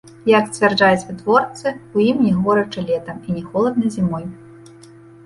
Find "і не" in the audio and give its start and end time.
3.29-3.43